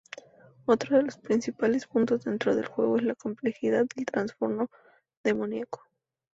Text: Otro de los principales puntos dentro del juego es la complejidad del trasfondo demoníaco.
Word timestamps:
Otro 0.65 0.97
de 0.97 1.03
los 1.03 1.19
principales 1.19 1.85
puntos 1.85 2.23
dentro 2.23 2.55
del 2.55 2.65
juego 2.65 2.97
es 2.97 3.03
la 3.03 3.13
complejidad 3.13 3.85
del 3.95 4.07
trasfondo 4.07 4.67
demoníaco. 5.23 5.83